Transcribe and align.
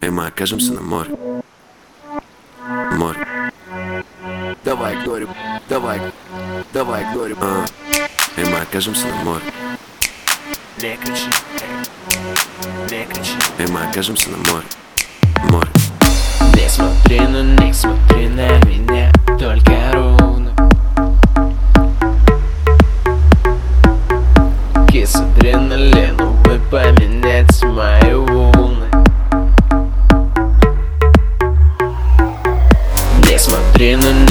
И 0.00 0.08
мы 0.08 0.26
окажемся 0.26 0.72
на 0.72 0.80
море. 0.80 1.10
Море. 2.92 3.18
Давай, 4.64 4.96
Глорим, 5.04 5.28
давай, 5.68 6.00
давай, 6.72 7.12
Глорим. 7.12 7.36
А, 7.40 7.64
и 8.36 8.44
мы 8.44 8.60
окажемся 8.60 9.06
на 9.06 9.14
море. 9.24 9.42
Не 10.78 10.96
кричи, 10.96 11.28
не 12.90 13.04
кричи 13.04 13.32
И 13.58 13.66
мы 13.70 13.82
окажемся 13.84 14.30
на 14.30 14.38
море. 14.50 14.66
Море. 15.50 15.70
Не 16.54 16.68
смотри 16.68 17.20
на 17.20 17.42
них, 17.62 17.74
смотри 17.74 18.28
на 18.28 18.58
меня 18.64 19.12
Только 19.38 19.90
ровно 19.92 20.09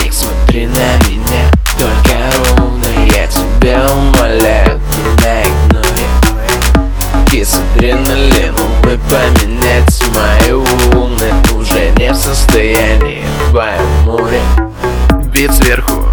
них, 0.03 0.13
смотри 0.13 0.67
на 0.67 1.07
меня. 1.07 1.51
Только 1.79 2.57
ровно 2.57 2.85
я 3.15 3.25
тебя 3.27 3.87
умоляю 3.93 4.81
Ты 4.91 5.23
на 5.23 5.43
игноре 5.43 6.07
Кис 7.31 7.57
адреналину 7.75 8.67
бы 8.83 8.99
поменять 9.09 10.03
мои 10.13 10.51
волны 10.51 11.31
Уже 11.55 11.91
не 11.91 12.11
в 12.11 12.15
состоянии 12.17 13.23
твое 13.49 13.79
море 14.03 14.41
Бит 15.33 15.53
сверху. 15.53 16.11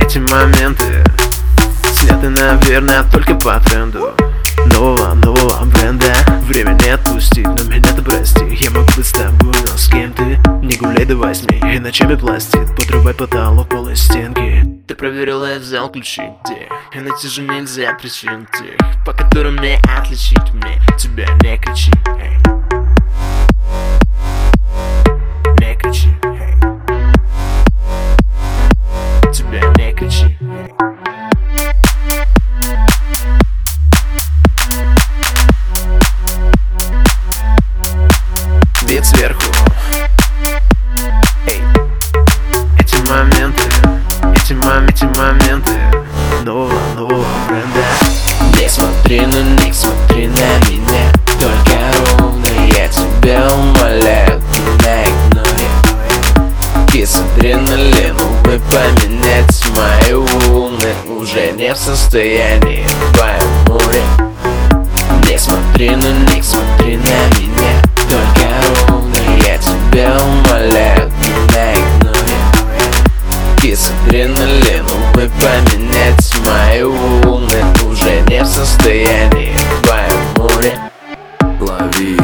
Эти 0.00 0.18
моменты 0.18 1.04
Сняты, 1.92 2.28
наверное, 2.28 3.02
только 3.10 3.34
по 3.34 3.58
тренду. 3.60 4.12
Нового, 4.66 5.14
нового 5.14 5.64
бренда. 5.64 6.14
Время 6.46 6.72
не 6.74 6.90
отпустить, 6.90 7.46
но 7.46 7.64
меня 7.64 7.92
ты 7.96 8.02
прости. 8.02 8.44
Я 8.60 8.70
могу 8.70 8.88
быть 8.96 9.06
с 9.06 9.12
тобой, 9.12 9.54
но 9.68 9.76
с 9.76 9.88
кем 9.88 10.12
ты? 10.12 10.51
Не 11.02 11.06
гуляй 11.06 11.06
до 11.06 11.16
восьми, 11.16 11.74
и 11.74 11.78
ночами 11.80 12.14
пластит 12.14 12.76
Подрубай 12.76 13.12
потолок, 13.12 13.68
полы 13.68 13.96
стенки 13.96 14.64
Ты 14.86 14.94
проверила, 14.94 15.54
я 15.54 15.58
взял 15.58 15.90
ключи 15.90 16.22
где 16.44 16.68
И 16.92 17.00
найти 17.00 17.26
же 17.26 17.42
нельзя 17.42 17.92
причин 17.94 18.46
тех 18.52 18.76
По 19.04 19.12
которым 19.12 19.56
не 19.56 19.78
отличить 19.98 20.52
мне 20.52 20.80
Тебя 20.96 21.26
не 21.42 21.58
кричи, 21.58 21.90
эй. 22.06 22.36
Не 25.58 25.74
кричи, 25.74 26.08
эй. 26.22 26.54
Тебя 29.32 29.62
не 29.76 29.92
кричи, 29.92 30.38
эй. 30.40 30.72
Бит 38.86 39.04
сверху 39.04 39.51
моменты. 45.42 45.72
Нового, 46.44 46.72
нового 46.96 47.24
бренда 47.48 48.60
Не 48.60 48.68
смотри 48.68 49.20
на 49.20 49.62
них, 49.62 49.74
смотри 49.74 50.28
на 50.28 50.70
меня. 50.70 51.12
Только 51.40 52.18
ровно 52.18 52.46
я 52.76 52.88
тебя 52.88 53.48
умоляю 53.52 54.40
Ты 54.52 54.86
на 54.86 55.04
игноре 55.04 55.68
Кис 56.88 57.16
адреналину 57.16 58.24
бы 58.44 58.60
поменять 58.70 59.64
мои 59.76 60.14
волны 60.14 60.94
Уже 61.08 61.52
не 61.52 61.72
в 61.72 61.76
состоянии 61.76 62.86
твое 63.14 63.40
море 63.66 64.02
Не 65.28 65.38
смотри 65.38 65.90
на 65.90 66.32
них, 66.32 66.44
смотри 66.44 66.96
на 66.96 67.40
меня 67.40 67.51
Кис 73.62 73.92
адреналину 74.06 75.12
бы 75.14 75.30
поменять 75.38 76.34
мои 76.44 76.82
волны 76.82 77.62
Уже 77.88 78.20
не 78.22 78.42
в 78.42 78.46
состоянии 78.46 79.54
твое 79.84 80.10
море 80.36 80.78
Лови, 81.60 82.18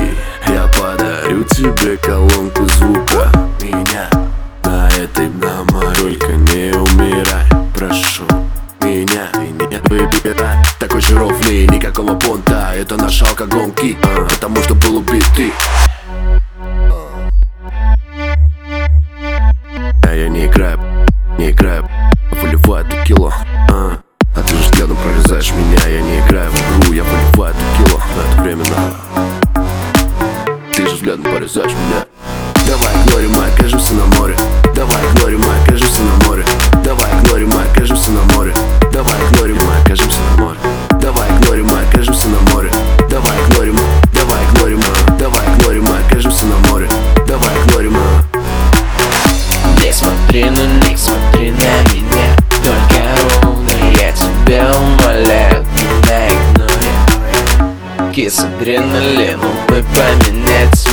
я 0.48 0.68
подарю 0.76 1.44
тебе 1.44 1.96
колонку 1.98 2.66
звука. 2.66 3.30
Меня 3.62 4.10
на 4.64 4.88
этой 4.88 5.28
моей 5.28 6.16
Только 6.16 6.32
не 6.32 6.72
умирай, 6.72 7.46
прошу 7.72 8.24
Меня, 8.80 9.30
меня 9.36 9.80
выбирай. 9.84 10.56
Такой 10.80 11.00
же 11.00 11.16
ровный, 11.16 11.68
никакого 11.68 12.18
понта. 12.18 12.72
Это 12.74 12.96
наш 12.96 13.22
алкоголь 13.22 13.70
кит, 13.80 13.98
а, 14.02 14.26
Потому 14.28 14.60
что 14.64 14.74
был 14.74 14.96
убит 14.96 15.24
ты. 15.36 15.52
А 20.02 20.12
я 20.12 20.28
не 20.28 20.46
играю, 20.46 20.97
не 21.38 21.50
играю 21.50 21.88
Выливаю 22.32 22.84
кило, 23.06 23.32
а 23.70 24.00
а 24.34 24.42
ты 24.42 24.54
взглядом 24.54 24.96
прорезаешь 24.96 25.50
меня 25.52 25.78
Я 25.88 26.00
не 26.02 26.20
играю 26.20 26.50
в 26.50 26.80
игру, 26.80 26.92
я 26.92 27.02
выливаю 27.02 27.54
кило. 27.76 28.00
Но 28.14 28.22
это 28.22 28.42
временно. 28.42 28.94
Ты 30.74 30.86
же 30.86 30.94
взглядом 30.94 31.24
порезаешь 31.24 31.72
меня 31.72 32.07
vienuolė 54.48 55.42
Neignoja 56.08 56.96
Kis 58.16 58.38
adrenalinu, 58.46 59.50
bai 59.68 59.82
paminėti 59.92 60.87